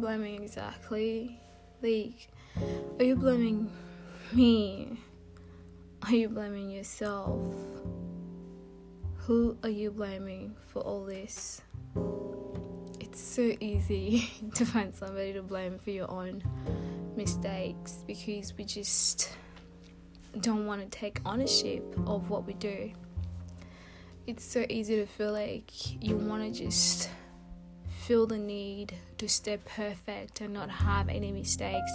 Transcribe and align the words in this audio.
blaming 0.00 0.42
exactly? 0.42 1.38
Like, 1.82 2.28
are 2.98 3.04
you 3.04 3.16
blaming 3.16 3.70
me? 4.32 4.98
Are 6.02 6.14
you 6.14 6.28
blaming 6.28 6.70
yourself? 6.70 7.54
Who 9.18 9.56
are 9.62 9.68
you 9.68 9.90
blaming 9.90 10.56
for 10.72 10.80
all 10.80 11.04
this? 11.04 11.60
It's 12.98 13.20
so 13.20 13.54
easy 13.60 14.30
to 14.54 14.64
find 14.64 14.94
somebody 14.94 15.32
to 15.34 15.42
blame 15.42 15.78
for 15.78 15.90
your 15.90 16.10
own 16.10 16.42
mistakes 17.16 18.02
because 18.06 18.56
we 18.56 18.64
just 18.64 19.30
don't 20.40 20.66
want 20.66 20.80
to 20.80 20.98
take 20.98 21.20
ownership 21.26 21.84
of 22.06 22.30
what 22.30 22.46
we 22.46 22.54
do. 22.54 22.92
It's 24.26 24.44
so 24.44 24.64
easy 24.68 24.96
to 24.96 25.06
feel 25.06 25.32
like 25.32 25.70
you 26.02 26.16
want 26.16 26.42
to 26.42 26.64
just 26.64 27.10
feel 28.00 28.26
the 28.26 28.38
need 28.38 28.94
to 29.18 29.28
stay 29.28 29.58
perfect 29.58 30.40
and 30.40 30.54
not 30.54 30.70
have 30.70 31.08
any 31.08 31.30
mistakes 31.30 31.92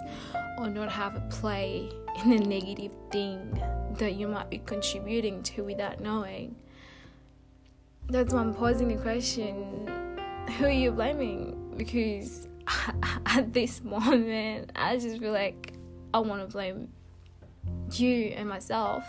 or 0.58 0.70
not 0.70 0.92
have 0.92 1.16
a 1.16 1.22
play 1.32 1.90
in 2.24 2.32
a 2.32 2.40
negative 2.40 2.92
thing 3.12 3.62
that 3.98 4.14
you 4.14 4.28
might 4.28 4.50
be 4.50 4.60
contributing 4.60 5.42
to 5.42 5.64
without 5.64 6.00
knowing. 6.00 6.56
That's 8.08 8.34
why 8.34 8.42
I'm 8.42 8.54
posing 8.54 8.88
the 8.90 9.02
question 9.02 9.90
who 10.58 10.66
are 10.66 10.70
you 10.70 10.92
blaming? 10.92 11.74
Because 11.76 12.48
at 13.26 13.52
this 13.52 13.84
moment, 13.84 14.72
I 14.76 14.98
just 14.98 15.18
feel 15.20 15.32
like 15.32 15.74
I 16.14 16.20
want 16.20 16.42
to 16.42 16.48
blame 16.48 16.90
you 17.94 18.28
and 18.36 18.48
myself. 18.48 19.04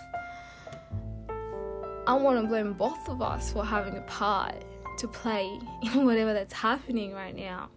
I 2.06 2.14
want 2.14 2.40
to 2.40 2.46
blame 2.46 2.72
both 2.72 3.08
of 3.08 3.20
us 3.20 3.52
for 3.52 3.64
having 3.64 3.98
a 3.98 4.02
part 4.02 4.64
to 4.98 5.08
play 5.08 5.58
in 5.82 6.04
whatever 6.04 6.32
that's 6.32 6.52
happening 6.52 7.12
right 7.12 7.34
now. 7.34 7.68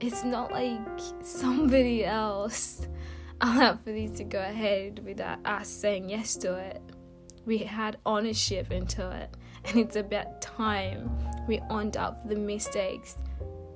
It's 0.00 0.24
not 0.24 0.52
like 0.52 0.80
somebody 1.22 2.04
else 2.04 2.86
allowed 3.40 3.80
for 3.84 3.92
this 3.92 4.12
to 4.18 4.24
go 4.24 4.40
ahead 4.40 5.00
without 5.04 5.38
us 5.46 5.68
saying 5.68 6.10
yes 6.10 6.36
to 6.36 6.54
it. 6.54 6.80
We 7.46 7.58
had 7.58 7.98
ownership 8.06 8.70
into 8.70 9.10
it, 9.10 9.36
and 9.66 9.78
it's 9.78 9.96
about 9.96 10.40
time 10.40 11.10
we 11.46 11.60
owned 11.70 11.96
up 11.96 12.26
the 12.28 12.36
mistakes 12.36 13.16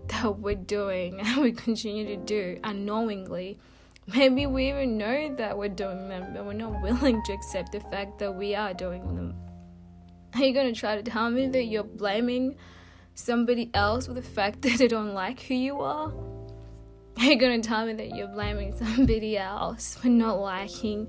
that 0.08 0.38
we're 0.38 0.54
doing 0.54 1.20
and 1.20 1.36
we 1.42 1.52
continue 1.52 2.04
to 2.06 2.16
do 2.16 2.58
unknowingly. 2.64 3.58
Maybe 4.06 4.46
we 4.46 4.70
even 4.70 4.96
know 4.96 5.34
that 5.36 5.56
we're 5.56 5.68
doing 5.68 6.08
them, 6.08 6.32
but 6.32 6.46
we're 6.46 6.54
not 6.54 6.80
willing 6.82 7.22
to 7.24 7.32
accept 7.32 7.72
the 7.72 7.80
fact 7.80 8.18
that 8.20 8.34
we 8.34 8.54
are 8.54 8.72
doing 8.72 9.14
them. 9.14 9.34
Are 10.38 10.44
you 10.44 10.54
to 10.54 10.72
try 10.72 10.94
to 10.94 11.02
tell 11.02 11.30
me 11.30 11.48
that 11.48 11.64
you're 11.64 11.82
blaming 11.82 12.56
somebody 13.14 13.70
else 13.74 14.06
for 14.06 14.14
the 14.14 14.22
fact 14.22 14.62
that 14.62 14.78
they 14.78 14.86
don't 14.86 15.12
like 15.12 15.40
who 15.40 15.54
you 15.54 15.80
are? 15.80 16.12
Are 17.18 17.24
you 17.24 17.36
to 17.36 17.60
tell 17.60 17.84
me 17.84 17.94
that 17.94 18.14
you're 18.14 18.28
blaming 18.28 18.76
somebody 18.76 19.36
else 19.36 19.96
for 19.96 20.06
not 20.06 20.38
liking 20.38 21.08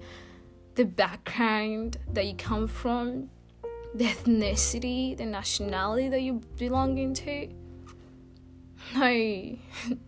the 0.74 0.86
background 0.86 1.98
that 2.14 2.26
you 2.26 2.34
come 2.34 2.68
from, 2.68 3.30
the 3.94 4.06
ethnicity, 4.06 5.16
the 5.16 5.26
nationality 5.26 6.10
that 6.10 6.22
you 6.22 6.42
belong 6.58 6.98
into? 6.98 7.50
No, 8.96 9.58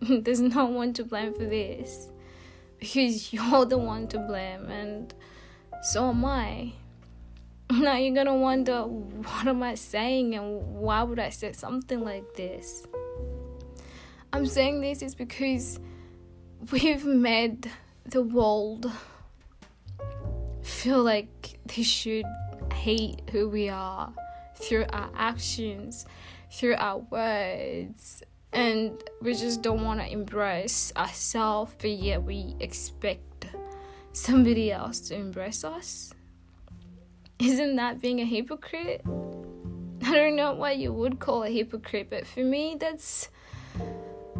there's 0.00 0.40
no 0.40 0.64
one 0.64 0.92
to 0.94 1.04
blame 1.04 1.32
for 1.32 1.44
this 1.44 2.10
because 2.80 3.32
you're 3.32 3.66
the 3.66 3.78
one 3.78 4.08
to 4.08 4.18
blame, 4.18 4.68
and 4.68 5.14
so 5.82 6.08
am 6.08 6.24
I. 6.24 6.72
Now 7.80 7.96
you're 7.96 8.14
gonna 8.14 8.36
wonder 8.36 8.82
what 8.82 9.46
am 9.46 9.62
I 9.62 9.76
saying 9.76 10.34
and 10.34 10.76
why 10.76 11.02
would 11.04 11.18
I 11.18 11.30
say 11.30 11.52
something 11.52 12.04
like 12.04 12.34
this? 12.34 12.86
I'm 14.30 14.44
saying 14.44 14.82
this 14.82 15.00
is 15.00 15.14
because 15.14 15.80
we've 16.70 17.06
made 17.06 17.70
the 18.04 18.22
world 18.22 18.92
feel 20.62 21.02
like 21.02 21.60
they 21.64 21.82
should 21.82 22.26
hate 22.74 23.22
who 23.30 23.48
we 23.48 23.70
are 23.70 24.12
through 24.56 24.84
our 24.92 25.08
actions, 25.16 26.04
through 26.50 26.74
our 26.74 26.98
words, 26.98 28.22
and 28.52 29.02
we 29.22 29.32
just 29.32 29.62
don't 29.62 29.82
want 29.82 29.98
to 29.98 30.12
embrace 30.12 30.92
ourselves, 30.94 31.74
but 31.78 31.90
yet 31.90 32.22
we 32.22 32.54
expect 32.60 33.46
somebody 34.12 34.70
else 34.70 35.00
to 35.08 35.14
embrace 35.14 35.64
us. 35.64 36.12
Isn't 37.42 37.74
that 37.74 38.00
being 38.00 38.20
a 38.20 38.24
hypocrite? 38.24 39.02
I 39.04 40.14
don't 40.14 40.36
know 40.36 40.52
what 40.52 40.76
you 40.78 40.92
would 40.92 41.18
call 41.18 41.42
a 41.42 41.48
hypocrite, 41.48 42.08
but 42.08 42.24
for 42.24 42.44
me, 42.44 42.76
that's 42.78 43.30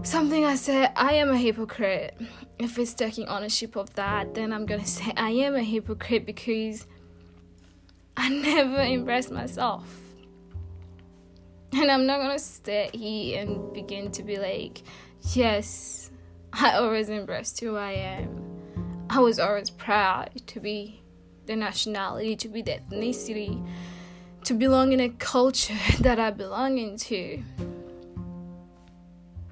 something 0.04 0.44
I 0.44 0.54
say 0.54 0.88
I 0.94 1.14
am 1.14 1.30
a 1.30 1.36
hypocrite. 1.36 2.16
If 2.60 2.78
it's 2.78 2.94
taking 2.94 3.26
ownership 3.26 3.74
of 3.74 3.92
that, 3.94 4.34
then 4.34 4.52
I'm 4.52 4.66
gonna 4.66 4.86
say 4.86 5.12
I 5.16 5.30
am 5.30 5.56
a 5.56 5.64
hypocrite 5.64 6.24
because 6.24 6.86
I 8.16 8.28
never 8.28 8.80
embrace 8.82 9.32
myself. 9.32 9.84
And 11.72 11.90
I'm 11.90 12.06
not 12.06 12.20
gonna 12.20 12.38
stay 12.38 12.88
here 12.94 13.40
and 13.40 13.72
begin 13.72 14.12
to 14.12 14.22
be 14.22 14.36
like, 14.36 14.82
yes, 15.32 16.12
I 16.52 16.76
always 16.76 17.08
embraced 17.08 17.58
who 17.58 17.74
I 17.74 17.94
am. 17.94 19.08
I 19.10 19.18
was 19.18 19.40
always 19.40 19.70
proud 19.70 20.30
to 20.46 20.60
be 20.60 21.01
the 21.46 21.56
nationality, 21.56 22.36
to 22.36 22.48
be 22.48 22.62
the 22.62 22.78
ethnicity, 22.78 23.64
to 24.44 24.54
belong 24.54 24.92
in 24.92 25.00
a 25.00 25.08
culture 25.08 25.78
that 26.00 26.18
I 26.18 26.30
belong 26.30 26.78
into. 26.78 27.42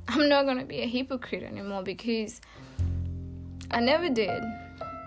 I'm 0.08 0.28
not 0.28 0.44
gonna 0.44 0.64
be 0.64 0.80
a 0.80 0.86
hypocrite 0.86 1.44
anymore 1.44 1.82
because 1.82 2.40
I 3.70 3.80
never 3.80 4.08
did. 4.08 4.42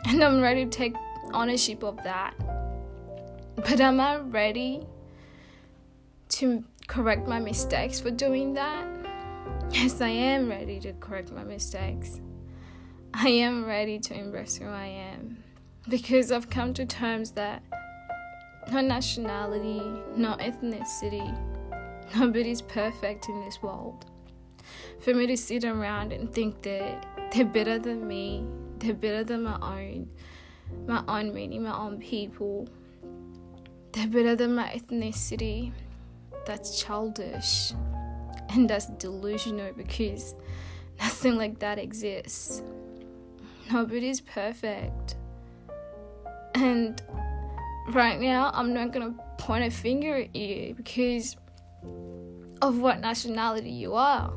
And 0.08 0.24
I'm 0.24 0.42
ready 0.42 0.66
to 0.66 0.70
take 0.70 0.96
ownership 1.34 1.84
of 1.84 1.98
that. 2.04 2.34
But 3.56 3.80
am 3.80 4.00
I 4.00 4.18
ready 4.18 4.86
to 6.30 6.64
correct 6.88 7.28
my 7.28 7.40
mistakes 7.40 8.00
for 8.00 8.12
doing 8.12 8.54
that? 8.54 8.88
Yes, 9.72 10.02
I 10.02 10.10
am 10.10 10.50
ready 10.50 10.80
to 10.82 10.94
correct 10.94 11.32
my 11.32 11.44
mistakes. 11.44 12.22
I 13.14 13.28
am 13.30 13.66
ready 13.66 14.00
to 14.00 14.14
embrace 14.14 14.58
who 14.58 14.68
I 14.68 14.86
am 14.86 15.43
because 15.90 16.32
I've 16.32 16.50
come 16.50 16.74
to 16.76 16.86
terms 16.86 17.32
that 17.32 17.62
no 18.72 18.82
nationality, 18.82 19.82
no 20.16 20.36
ethnicity, 20.38 21.38
nobody's 22.16 22.62
perfect 22.62 23.30
in 23.30 23.44
this 23.44 23.62
world. 23.62 24.06
For 25.02 25.14
me 25.14 25.28
to 25.28 25.36
sit 25.36 25.66
around 25.66 26.14
and 26.14 26.34
think 26.34 26.62
that 26.62 27.32
they're 27.32 27.46
better 27.46 27.78
than 27.78 28.08
me, 28.08 28.46
they're 28.78 28.94
better 28.94 29.24
than 29.24 29.44
my 29.44 29.58
own, 29.62 30.10
my 30.88 31.04
own 31.08 31.34
meaning, 31.34 31.64
my 31.64 31.76
own 31.76 32.00
people, 32.00 32.68
they're 33.92 34.08
better 34.08 34.36
than 34.36 34.56
my 34.56 34.70
ethnicity, 34.70 35.74
that's 36.46 36.82
childish 36.82 37.74
and 38.50 38.70
that's 38.70 38.88
delusional 38.98 39.74
because 39.74 40.36
nothing 41.00 41.38
like 41.38 41.60
that 41.60 41.80
exists. 41.80 42.64
Nobody's 43.72 44.22
perfect. 44.22 45.16
And 46.56 47.02
right 47.90 48.20
now, 48.20 48.52
I'm 48.54 48.74
not 48.74 48.92
gonna 48.92 49.14
point 49.38 49.66
a 49.66 49.72
finger 49.72 50.16
at 50.16 50.36
you 50.36 50.74
because 50.76 51.36
of 52.62 52.80
what 52.80 53.02
nationality 53.02 53.72
you 53.72 53.96
are. 53.96 54.34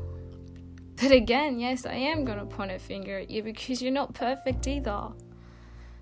But 0.95 1.11
again, 1.11 1.59
yes, 1.59 1.85
I 1.85 1.93
am 1.93 2.25
gonna 2.25 2.45
point 2.45 2.71
a 2.71 2.79
finger 2.79 3.19
at 3.19 3.29
you 3.29 3.43
because 3.43 3.81
you're 3.81 3.91
not 3.91 4.13
perfect 4.13 4.67
either. 4.67 5.09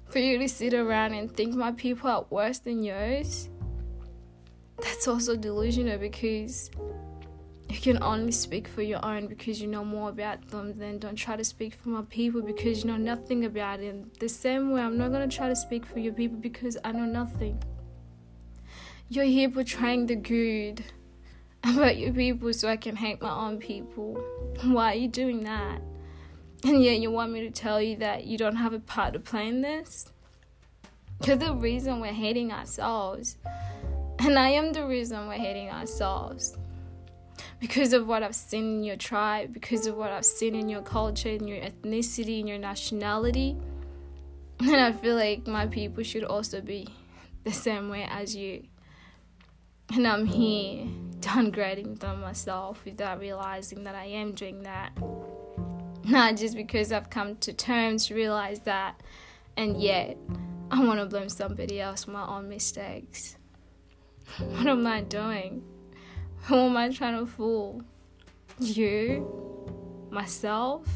For 0.10 0.20
you 0.20 0.38
to 0.40 0.48
sit 0.48 0.74
around 0.74 1.14
and 1.14 1.30
think 1.32 1.56
my 1.56 1.72
people 1.72 2.10
are 2.10 2.26
worse 2.30 2.60
than 2.60 2.84
yours, 2.84 3.50
that's 4.82 5.08
also 5.08 5.36
delusional 5.36 5.98
because 5.98 6.70
you 7.76 7.82
can 7.82 8.02
only 8.02 8.32
speak 8.32 8.68
for 8.68 8.82
your 8.82 9.04
own 9.06 9.28
because 9.28 9.62
you 9.62 9.68
know 9.68 9.84
more 9.84 10.10
about 10.10 10.48
them 10.50 10.78
then 10.78 10.98
don't 10.98 11.16
try 11.16 11.36
to 11.36 11.44
speak 11.44 11.76
for 11.76 11.90
my 11.90 12.02
people 12.10 12.42
because 12.42 12.84
you 12.84 12.90
know 12.90 12.98
nothing 12.98 13.44
about 13.46 13.80
it 13.82 14.20
the 14.20 14.30
same 14.30 14.72
way 14.72 14.82
i'm 14.82 14.98
not 14.98 15.12
going 15.12 15.28
to 15.28 15.36
try 15.36 15.50
to 15.50 15.56
speak 15.56 15.86
for 15.86 16.00
your 16.00 16.14
people 16.14 16.38
because 16.38 16.78
i 16.84 16.92
know 16.92 17.06
nothing. 17.06 17.62
You're 19.08 19.26
here 19.26 19.50
portraying 19.50 20.08
the 20.08 20.16
good 20.16 20.84
about 21.64 21.98
your 21.98 22.12
people 22.12 22.52
so 22.54 22.68
i 22.68 22.76
can 22.76 22.96
hate 22.96 23.22
my 23.22 23.30
own 23.30 23.60
people. 23.60 24.16
Why 24.64 24.94
are 24.94 24.96
you 24.96 25.08
doing 25.08 25.44
that? 25.44 25.80
And 26.64 26.84
yet 26.84 27.00
you 27.00 27.12
want 27.12 27.32
me 27.32 27.42
to 27.42 27.52
tell 27.52 27.80
you 27.80 27.98
that 27.98 28.26
you 28.26 28.38
don't 28.38 28.56
have 28.56 28.74
a 28.74 28.80
part 28.80 29.14
to 29.14 29.20
play 29.20 29.48
in 29.48 29.62
this? 29.62 30.12
Because 31.20 31.38
the 31.38 31.54
reason 31.54 32.00
we're 32.00 32.14
hating 32.14 32.52
ourselves 32.52 33.38
and 34.18 34.40
I 34.40 34.50
am 34.50 34.74
the 34.74 34.88
reason 34.88 35.28
we're 35.28 35.34
hating 35.34 35.70
ourselves. 35.70 36.58
Because 37.60 37.94
of 37.94 38.08
what 38.08 38.24
I've 38.24 38.36
seen 38.36 38.78
in 38.78 38.84
your 38.84 38.96
tribe, 38.96 39.54
because 39.54 39.88
of 39.88 39.96
what 39.96 40.12
I've 40.12 40.26
seen 40.26 40.56
in 40.56 40.70
your 40.70 40.82
culture, 40.82 41.30
in 41.30 41.48
your 41.48 41.60
ethnicity, 41.60 42.40
in 42.40 42.48
your 42.48 42.60
nationality. 42.60 43.58
And 44.60 44.78
I 44.78 44.94
feel 44.94 45.16
like 45.16 45.48
my 45.48 45.68
people 45.68 46.02
should 46.04 46.24
also 46.24 46.62
be 46.62 46.88
the 47.44 47.52
same 47.52 47.90
way 47.90 48.08
as 48.10 48.36
you. 48.36 48.64
And 49.94 50.08
I'm 50.08 50.26
here 50.26 50.88
downgrading 51.20 52.00
them 52.00 52.22
myself 52.22 52.86
without 52.86 53.20
realizing 53.20 53.84
that 53.84 53.96
I 53.96 54.06
am 54.06 54.32
doing 54.32 54.64
that. 54.64 54.92
Not 56.06 56.38
just 56.38 56.56
because 56.56 56.92
I've 56.92 57.10
come 57.10 57.36
to 57.38 57.52
terms 57.52 58.08
to 58.08 58.16
realize 58.16 58.60
that, 58.62 59.02
and 59.58 59.82
yet 59.82 60.18
I 60.72 60.84
want 60.84 61.00
to 61.00 61.06
blame 61.06 61.30
somebody 61.30 61.82
else 61.82 62.06
for 62.06 62.12
my 62.12 62.26
own 62.26 62.48
mistakes. 62.48 63.38
What 64.40 64.68
am 64.68 64.88
I 64.88 65.02
doing? 65.02 65.64
Who 66.50 66.58
am 66.58 66.78
I 66.78 66.90
trying 66.90 67.18
to 67.18 67.26
fool? 67.26 67.82
You? 68.60 69.26
Myself? 70.12 70.88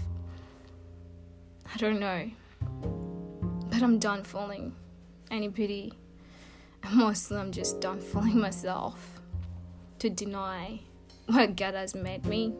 I 1.73 1.77
don't 1.77 1.99
know. 1.99 2.29
But 3.71 3.81
I'm 3.81 3.97
done 3.97 4.23
fooling 4.23 4.75
anybody. 5.31 5.91
And 6.83 6.97
mostly 6.97 7.37
I'm 7.37 7.51
just 7.51 7.81
done 7.81 7.99
fooling 7.99 8.39
myself 8.39 9.19
to 9.97 10.11
deny 10.11 10.81
what 11.25 11.55
God 11.55 11.73
has 11.73 11.95
made 11.95 12.27
me, 12.27 12.53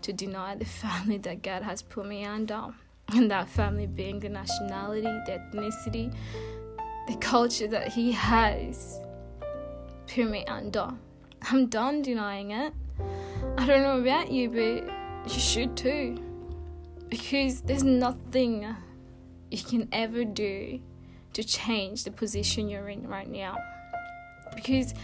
to 0.00 0.14
deny 0.14 0.54
the 0.54 0.64
family 0.64 1.18
that 1.18 1.42
God 1.42 1.62
has 1.62 1.82
put 1.82 2.06
me 2.06 2.24
under, 2.24 2.68
and 3.08 3.30
that 3.30 3.50
family 3.50 3.86
being 3.86 4.18
the 4.18 4.30
nationality, 4.30 5.02
the 5.02 5.42
ethnicity, 5.52 6.14
the 7.06 7.16
culture 7.16 7.66
that 7.66 7.88
He 7.92 8.12
has 8.12 8.98
put 10.06 10.30
me 10.30 10.46
under. 10.46 10.94
I'm 11.42 11.66
done 11.66 12.02
denying 12.02 12.50
it. 12.50 12.72
I 13.56 13.66
don't 13.66 13.82
know 13.82 14.00
about 14.00 14.30
you, 14.30 14.50
but 14.50 15.32
you 15.32 15.40
should 15.40 15.76
too. 15.76 16.22
Because 17.08 17.62
there's 17.62 17.84
nothing 17.84 18.66
you 19.50 19.62
can 19.62 19.88
ever 19.92 20.24
do 20.24 20.80
to 21.32 21.44
change 21.44 22.04
the 22.04 22.10
position 22.10 22.68
you're 22.68 22.88
in 22.88 23.06
right 23.06 23.28
now. 23.28 23.56
Because 24.54 24.94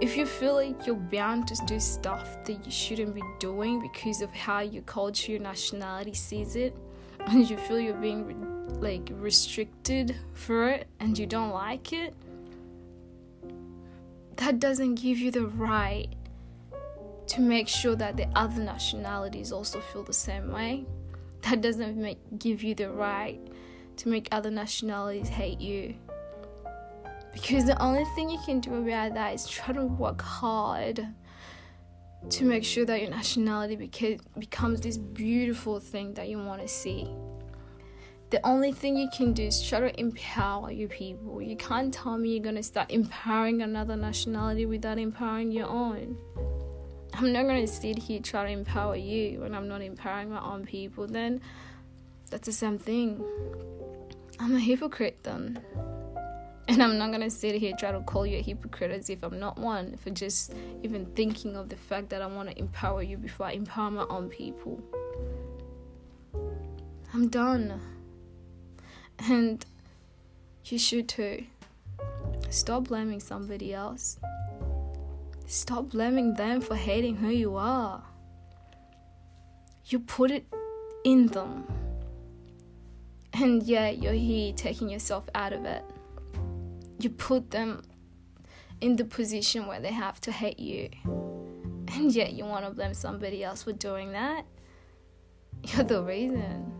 if 0.00 0.16
you 0.16 0.26
feel 0.26 0.54
like 0.54 0.86
you're 0.86 0.96
bound 0.96 1.46
to 1.48 1.66
do 1.66 1.78
stuff 1.78 2.42
that 2.44 2.64
you 2.64 2.70
shouldn't 2.70 3.14
be 3.14 3.22
doing 3.38 3.80
because 3.80 4.20
of 4.22 4.30
how 4.32 4.60
your 4.60 4.82
culture, 4.82 5.32
your 5.32 5.40
nationality 5.40 6.14
sees 6.14 6.56
it, 6.56 6.76
and 7.26 7.48
you 7.48 7.56
feel 7.56 7.78
you're 7.78 7.94
being 7.94 8.80
like 8.80 9.08
restricted 9.12 10.16
for 10.34 10.68
it 10.68 10.88
and 11.00 11.16
you 11.18 11.26
don't 11.26 11.50
like 11.50 11.92
it, 11.92 12.14
that 14.38 14.58
doesn't 14.58 14.96
give 14.96 15.18
you 15.18 15.30
the 15.30 15.46
right 15.46 16.08
to 17.26 17.40
make 17.40 17.68
sure 17.68 17.96
that 17.96 18.16
the 18.16 18.26
other 18.34 18.62
nationalities 18.62 19.52
also 19.52 19.80
feel 19.80 20.02
the 20.02 20.12
same 20.12 20.52
way. 20.52 20.84
That 21.42 21.60
doesn't 21.60 21.96
make, 21.96 22.18
give 22.38 22.62
you 22.62 22.74
the 22.74 22.90
right 22.90 23.40
to 23.96 24.08
make 24.08 24.28
other 24.32 24.50
nationalities 24.50 25.28
hate 25.28 25.60
you. 25.60 25.94
Because 27.32 27.66
the 27.66 27.80
only 27.82 28.04
thing 28.14 28.30
you 28.30 28.38
can 28.44 28.60
do 28.60 28.74
about 28.74 29.14
that 29.14 29.34
is 29.34 29.46
try 29.46 29.74
to 29.74 29.84
work 29.84 30.22
hard 30.22 31.06
to 32.30 32.44
make 32.44 32.64
sure 32.64 32.84
that 32.84 33.00
your 33.00 33.10
nationality 33.10 33.76
beca- 33.76 34.20
becomes 34.38 34.80
this 34.80 34.96
beautiful 34.96 35.80
thing 35.80 36.14
that 36.14 36.28
you 36.28 36.38
want 36.38 36.62
to 36.62 36.68
see. 36.68 37.08
The 38.30 38.44
only 38.44 38.72
thing 38.72 38.96
you 38.96 39.08
can 39.16 39.32
do 39.32 39.44
is 39.44 39.62
try 39.62 39.80
to 39.80 40.00
empower 40.00 40.70
your 40.70 40.88
people. 40.88 41.40
You 41.40 41.56
can't 41.56 41.92
tell 41.92 42.18
me 42.18 42.30
you're 42.30 42.42
going 42.42 42.56
to 42.56 42.62
start 42.62 42.90
empowering 42.90 43.62
another 43.62 43.96
nationality 43.96 44.66
without 44.66 44.98
empowering 44.98 45.52
your 45.52 45.68
own. 45.68 46.16
I'm 47.12 47.32
not 47.32 47.44
going 47.44 47.64
to 47.64 47.72
sit 47.72 47.98
here 47.98 48.20
try 48.20 48.46
to 48.46 48.50
empower 48.50 48.96
you 48.96 49.40
when 49.40 49.54
I'm 49.54 49.68
not 49.68 49.82
empowering 49.82 50.30
my 50.30 50.42
own 50.42 50.64
people. 50.64 51.06
Then 51.06 51.40
that's 52.30 52.46
the 52.46 52.52
same 52.52 52.78
thing. 52.78 53.24
I'm 54.40 54.56
a 54.56 54.60
hypocrite 54.60 55.18
then. 55.22 55.62
And 56.66 56.82
I'm 56.82 56.96
not 56.98 57.12
gonna 57.12 57.30
sit 57.30 57.54
here 57.56 57.74
try 57.78 57.92
to 57.92 58.00
call 58.00 58.26
you 58.26 58.38
a 58.38 58.42
hypocrite 58.42 58.90
as 58.90 59.10
if 59.10 59.22
I'm 59.22 59.38
not 59.38 59.58
one 59.58 59.96
for 59.98 60.10
just 60.10 60.54
even 60.82 61.04
thinking 61.14 61.56
of 61.56 61.68
the 61.68 61.76
fact 61.76 62.08
that 62.08 62.22
I 62.22 62.26
want 62.26 62.50
to 62.50 62.58
empower 62.58 63.02
you 63.02 63.18
before 63.18 63.46
I 63.46 63.52
empower 63.52 63.90
my 63.90 64.06
own 64.08 64.30
people. 64.30 64.82
I'm 67.12 67.28
done. 67.28 67.80
And 69.18 69.64
you 70.64 70.78
should 70.78 71.08
too. 71.08 71.44
Stop 72.50 72.88
blaming 72.88 73.20
somebody 73.20 73.74
else. 73.74 74.18
Stop 75.46 75.90
blaming 75.90 76.34
them 76.34 76.60
for 76.60 76.74
hating 76.74 77.16
who 77.16 77.28
you 77.28 77.56
are. 77.56 78.02
You 79.86 80.00
put 80.00 80.30
it 80.30 80.46
in 81.04 81.26
them. 81.26 81.64
And 83.32 83.62
yet 83.62 84.02
you're 84.02 84.12
here 84.12 84.52
taking 84.52 84.88
yourself 84.88 85.28
out 85.34 85.52
of 85.52 85.64
it. 85.64 85.84
You 86.98 87.10
put 87.10 87.50
them 87.50 87.82
in 88.80 88.96
the 88.96 89.04
position 89.04 89.66
where 89.66 89.80
they 89.80 89.92
have 89.92 90.20
to 90.22 90.32
hate 90.32 90.60
you. 90.60 90.88
And 91.06 92.14
yet 92.14 92.32
you 92.32 92.44
want 92.44 92.64
to 92.64 92.70
blame 92.70 92.94
somebody 92.94 93.44
else 93.44 93.62
for 93.62 93.72
doing 93.72 94.12
that. 94.12 94.44
You're 95.62 95.84
the 95.84 96.02
reason. 96.02 96.73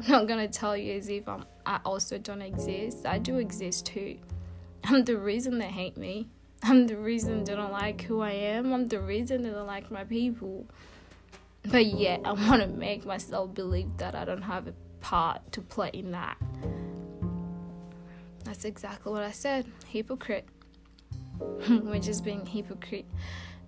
I'm 0.00 0.10
not 0.10 0.26
gonna 0.26 0.48
tell 0.48 0.74
you 0.76 0.94
as 0.94 1.10
if 1.10 1.28
I'm, 1.28 1.44
I 1.66 1.78
also 1.84 2.16
don't 2.16 2.40
exist. 2.40 3.04
I 3.04 3.18
do 3.18 3.36
exist 3.36 3.84
too. 3.84 4.16
I'm 4.84 5.04
the 5.04 5.18
reason 5.18 5.58
they 5.58 5.66
hate 5.66 5.98
me. 5.98 6.28
I'm 6.62 6.86
the 6.86 6.96
reason 6.96 7.44
they 7.44 7.54
don't 7.54 7.70
like 7.70 8.02
who 8.02 8.22
I 8.22 8.30
am. 8.30 8.72
I'm 8.72 8.88
the 8.88 9.00
reason 9.00 9.42
they 9.42 9.50
don't 9.50 9.66
like 9.66 9.90
my 9.90 10.04
people. 10.04 10.66
But 11.64 11.84
yet, 11.84 12.22
I 12.24 12.32
want 12.32 12.62
to 12.62 12.66
make 12.66 13.04
myself 13.04 13.52
believe 13.52 13.94
that 13.98 14.14
I 14.14 14.24
don't 14.24 14.40
have 14.40 14.68
a 14.68 14.74
part 15.02 15.52
to 15.52 15.60
play 15.60 15.90
in 15.92 16.12
that. 16.12 16.38
That's 18.44 18.64
exactly 18.64 19.12
what 19.12 19.22
I 19.22 19.32
said. 19.32 19.66
Hypocrite. 19.86 20.46
We're 21.68 21.98
just 21.98 22.24
being 22.24 22.46
hypocrite 22.46 23.06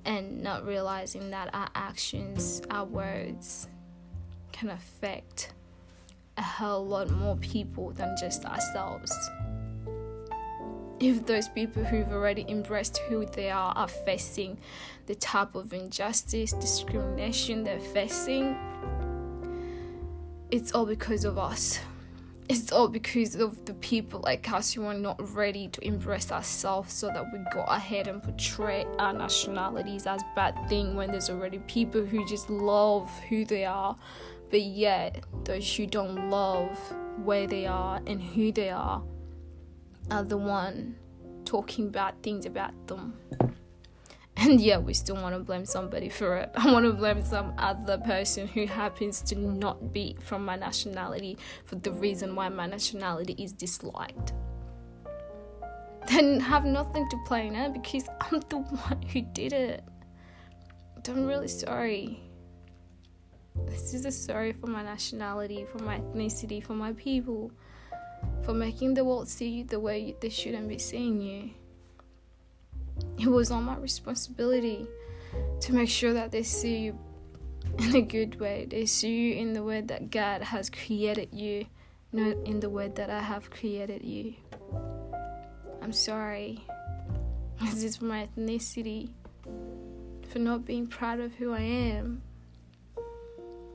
and 0.06 0.42
not 0.42 0.66
realizing 0.66 1.30
that 1.30 1.50
our 1.54 1.68
actions, 1.74 2.62
our 2.70 2.86
words 2.86 3.68
can 4.52 4.70
affect 4.70 5.52
a 6.36 6.42
hell 6.42 6.84
lot 6.86 7.10
more 7.10 7.36
people 7.36 7.90
than 7.92 8.16
just 8.18 8.44
ourselves. 8.44 9.12
If 11.00 11.26
those 11.26 11.48
people 11.48 11.82
who've 11.84 12.12
already 12.12 12.44
embraced 12.48 12.98
who 13.08 13.26
they 13.26 13.50
are 13.50 13.72
are 13.74 13.88
facing 13.88 14.58
the 15.06 15.16
type 15.16 15.54
of 15.54 15.72
injustice, 15.72 16.52
discrimination 16.52 17.64
they're 17.64 17.80
facing, 17.80 18.56
it's 20.50 20.72
all 20.72 20.86
because 20.86 21.24
of 21.24 21.38
us. 21.38 21.80
It's 22.48 22.72
all 22.72 22.88
because 22.88 23.34
of 23.36 23.64
the 23.64 23.74
people 23.74 24.20
like 24.20 24.50
us 24.52 24.72
who 24.72 24.84
are 24.84 24.94
not 24.94 25.34
ready 25.34 25.68
to 25.68 25.86
embrace 25.86 26.30
ourselves 26.30 26.92
so 26.92 27.06
that 27.08 27.24
we 27.32 27.38
go 27.52 27.62
ahead 27.62 28.08
and 28.08 28.22
portray 28.22 28.84
our 28.98 29.12
nationalities 29.12 30.06
as 30.06 30.22
bad 30.36 30.68
thing 30.68 30.94
when 30.94 31.10
there's 31.10 31.30
already 31.30 31.60
people 31.60 32.04
who 32.04 32.26
just 32.26 32.50
love 32.50 33.08
who 33.28 33.44
they 33.44 33.64
are 33.64 33.96
but 34.52 34.60
yet 34.60 35.24
those 35.42 35.76
who 35.76 35.86
don't 35.86 36.30
love 36.30 36.78
where 37.24 37.48
they 37.48 37.66
are 37.66 38.00
and 38.06 38.22
who 38.22 38.52
they 38.52 38.70
are 38.70 39.02
are 40.12 40.22
the 40.22 40.36
one 40.36 40.94
talking 41.44 41.90
bad 41.90 42.14
things 42.22 42.46
about 42.46 42.86
them 42.86 43.14
and 44.36 44.60
yet 44.60 44.82
we 44.82 44.94
still 44.94 45.16
want 45.16 45.34
to 45.34 45.40
blame 45.40 45.64
somebody 45.64 46.08
for 46.08 46.36
it. 46.36 46.50
I 46.56 46.72
want 46.72 46.84
to 46.86 46.92
blame 46.92 47.22
some 47.22 47.54
other 47.58 47.98
person 47.98 48.48
who 48.48 48.66
happens 48.66 49.20
to 49.22 49.38
not 49.38 49.92
be 49.92 50.16
from 50.20 50.44
my 50.44 50.56
nationality 50.56 51.38
for 51.64 51.76
the 51.76 51.92
reason 51.92 52.34
why 52.34 52.48
my 52.48 52.66
nationality 52.66 53.34
is 53.38 53.52
disliked. 53.52 54.32
Then 56.08 56.40
have 56.40 56.64
nothing 56.64 57.08
to 57.08 57.16
blame 57.28 57.54
it 57.54 57.72
because 57.72 58.08
I'm 58.20 58.40
the 58.48 58.56
one 58.88 59.02
who 59.02 59.20
did 59.20 59.52
it. 59.52 59.84
I'm 61.06 61.26
really 61.26 61.48
sorry. 61.48 62.20
This 63.66 63.94
is 63.94 64.04
a 64.04 64.12
sorry 64.12 64.52
for 64.52 64.66
my 64.66 64.82
nationality, 64.82 65.64
for 65.64 65.78
my 65.78 65.98
ethnicity, 65.98 66.62
for 66.62 66.74
my 66.74 66.92
people, 66.94 67.50
for 68.42 68.52
making 68.52 68.94
the 68.94 69.04
world 69.04 69.28
see 69.28 69.48
you 69.48 69.64
the 69.64 69.80
way 69.80 70.14
they 70.20 70.28
shouldn't 70.28 70.68
be 70.68 70.78
seeing 70.78 71.20
you 71.20 71.50
it 73.18 73.28
was 73.28 73.50
all 73.50 73.62
my 73.62 73.76
responsibility 73.76 74.86
to 75.60 75.72
make 75.72 75.88
sure 75.88 76.12
that 76.12 76.32
they 76.32 76.42
see 76.42 76.78
you 76.78 76.98
in 77.78 77.96
a 77.96 78.02
good 78.02 78.40
way. 78.40 78.66
They 78.68 78.86
see 78.86 79.14
you 79.14 79.34
in 79.36 79.52
the 79.52 79.62
way 79.62 79.80
that 79.80 80.10
God 80.10 80.42
has 80.42 80.68
created 80.70 81.28
you, 81.32 81.66
not 82.12 82.36
in 82.44 82.60
the 82.60 82.70
way 82.70 82.88
that 82.88 83.10
I 83.10 83.20
have 83.20 83.50
created 83.50 84.04
you. 84.04 84.34
I'm 85.80 85.92
sorry. 85.92 86.64
This 87.60 87.84
is 87.84 87.98
for 87.98 88.06
my 88.06 88.28
ethnicity, 88.36 89.10
for 90.28 90.38
not 90.38 90.64
being 90.64 90.86
proud 90.86 91.20
of 91.20 91.34
who 91.34 91.52
I 91.52 91.60
am. 91.60 92.22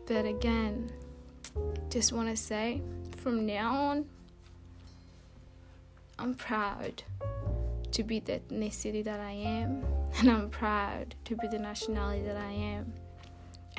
But 0.08 0.26
again, 0.26 0.90
just 1.90 2.14
want 2.14 2.30
to 2.30 2.38
say 2.38 2.82
from 3.18 3.46
now 3.46 3.76
on, 3.76 4.06
I'm 6.18 6.34
proud 6.34 7.04
to 7.92 8.04
be 8.04 8.20
the 8.20 8.40
ethnicity 8.40 9.04
that 9.04 9.20
I 9.20 9.32
am, 9.32 9.84
and 10.20 10.30
I'm 10.30 10.50
proud 10.50 11.16
to 11.26 11.36
be 11.36 11.48
the 11.48 11.60
nationality 11.60 12.24
that 12.24 12.38
I 12.38 12.52
am. 12.52 12.94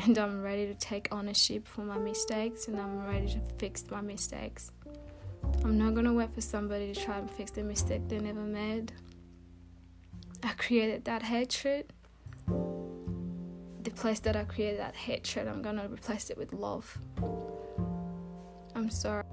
And 0.05 0.17
I'm 0.17 0.43
ready 0.43 0.67
to 0.67 0.75
take 0.75 1.09
ownership 1.13 1.67
for 1.67 1.81
my 1.81 1.99
mistakes, 1.99 2.69
and 2.69 2.79
I'm 2.79 3.07
ready 3.07 3.29
to 3.29 3.41
fix 3.59 3.85
my 3.91 4.01
mistakes. 4.01 4.71
I'm 5.65 5.79
not 5.79 5.95
gonna 5.95 6.13
wait 6.13 6.33
for 6.35 6.41
somebody 6.41 6.93
to 6.93 7.05
try 7.05 7.19
and 7.19 7.31
fix 7.31 7.51
the 7.51 7.65
mistake 7.65 8.07
they 8.07 8.19
never 8.19 8.41
made. 8.41 8.93
I 10.43 10.53
created 10.53 11.07
that 11.07 11.23
hatred. 11.23 11.93
The 13.83 13.91
place 13.91 14.21
that 14.21 14.37
I 14.37 14.45
created 14.45 14.81
that 14.81 14.97
hatred, 14.97 15.49
I'm 15.49 15.63
gonna 15.63 15.89
replace 15.89 16.31
it 16.31 16.39
with 16.39 16.53
love. 16.53 16.99
I'm 18.75 18.91
sorry. 18.91 19.25